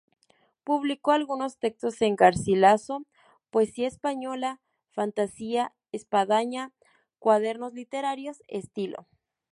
[0.63, 3.05] Publicó algunos textos en "Garcilaso",
[3.51, 6.71] "Poesía Española", "Fantasía", "Espadaña",
[7.19, 9.05] "Cuadernos Literarios", "Estilo"...